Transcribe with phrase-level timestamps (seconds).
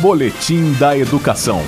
[0.00, 1.58] Boletim da Educação.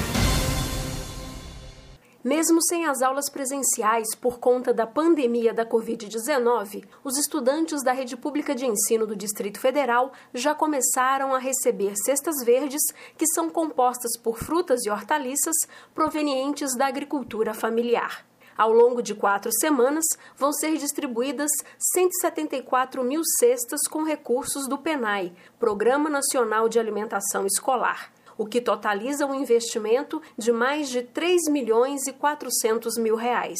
[2.22, 8.16] Mesmo sem as aulas presenciais por conta da pandemia da Covid-19, os estudantes da Rede
[8.16, 12.82] Pública de Ensino do Distrito Federal já começaram a receber cestas verdes,
[13.18, 15.56] que são compostas por frutas e hortaliças
[15.92, 18.24] provenientes da agricultura familiar.
[18.56, 20.04] Ao longo de quatro semanas,
[20.36, 28.12] vão ser distribuídas 174 mil cestas com recursos do PENAI, Programa Nacional de Alimentação Escolar
[28.40, 33.58] o que totaliza um investimento de mais de 3 milhões e 400 mil reais.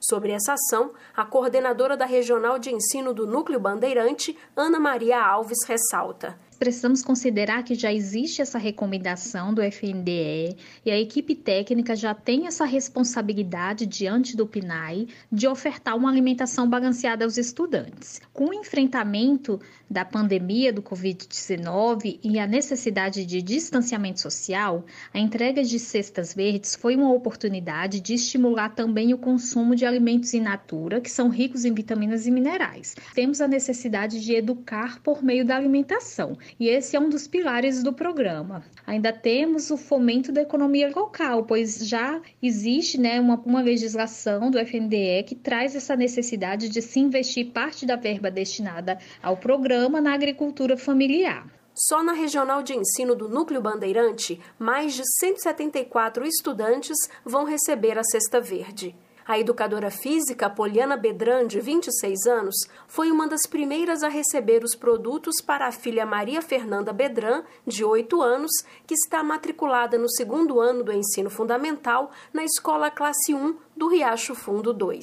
[0.00, 5.58] Sobre essa ação, a coordenadora da Regional de Ensino do Núcleo Bandeirante, Ana Maria Alves,
[5.66, 12.14] ressalta precisamos considerar que já existe essa recomendação do FNDE e a equipe técnica já
[12.14, 18.20] tem essa responsabilidade diante do PNAE de ofertar uma alimentação balanceada aos estudantes.
[18.32, 25.62] Com o enfrentamento da pandemia do Covid-19 e a necessidade de distanciamento social, a entrega
[25.62, 31.00] de cestas verdes foi uma oportunidade de estimular também o consumo de alimentos in natura,
[31.00, 32.94] que são ricos em vitaminas e minerais.
[33.14, 37.82] Temos a necessidade de educar por meio da alimentação e esse é um dos pilares
[37.82, 38.64] do programa.
[38.86, 44.58] Ainda temos o fomento da economia local, pois já existe né, uma, uma legislação do
[44.58, 50.14] FNDE que traz essa necessidade de se investir parte da verba destinada ao programa na
[50.14, 51.46] agricultura familiar.
[51.74, 58.04] Só na Regional de Ensino do Núcleo Bandeirante, mais de 174 estudantes vão receber a
[58.04, 58.94] cesta verde.
[59.26, 62.54] A educadora física Poliana Bedran, de 26 anos,
[62.86, 67.82] foi uma das primeiras a receber os produtos para a filha Maria Fernanda Bedran, de
[67.82, 68.50] 8 anos,
[68.86, 74.34] que está matriculada no segundo ano do ensino fundamental na escola classe 1 do Riacho
[74.34, 75.02] Fundo 2.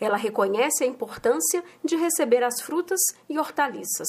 [0.00, 4.08] Ela reconhece a importância de receber as frutas e hortaliças.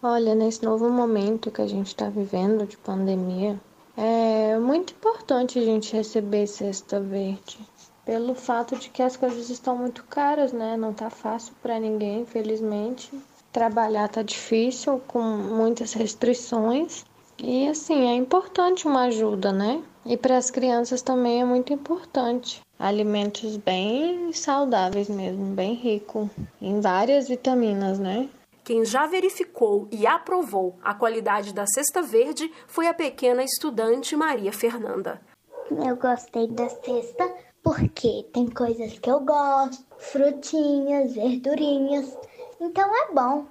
[0.00, 3.60] Olha, nesse novo momento que a gente está vivendo de pandemia,
[3.96, 7.58] é muito importante a gente receber cesta verde
[8.04, 10.76] pelo fato de que as coisas estão muito caras, né?
[10.76, 13.10] Não tá fácil para ninguém, infelizmente.
[13.52, 17.04] Trabalhar tá difícil, com muitas restrições.
[17.38, 19.82] E assim, é importante uma ajuda, né?
[20.04, 22.60] E para as crianças também é muito importante.
[22.78, 26.28] Alimentos bem saudáveis mesmo, bem rico
[26.60, 28.28] em várias vitaminas, né?
[28.64, 34.52] Quem já verificou e aprovou a qualidade da cesta verde foi a pequena estudante Maria
[34.52, 35.20] Fernanda.
[35.70, 37.32] Eu gostei da cesta
[37.62, 42.18] porque tem coisas que eu gosto, frutinhas, verdurinhas.
[42.60, 43.46] Então é bom